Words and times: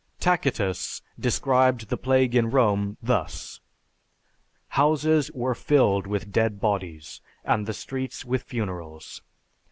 Tacitus 0.19 1.03
described 1.19 1.89
the 1.89 1.95
plague 1.95 2.33
in 2.33 2.49
Rome 2.49 2.97
thus: 3.03 3.59
"Houses 4.69 5.29
were 5.31 5.53
filled 5.53 6.07
with 6.07 6.31
dead 6.31 6.59
bodies, 6.59 7.21
and 7.45 7.67
the 7.67 7.73
streets 7.75 8.25
with 8.25 8.41
funerals.... 8.41 9.21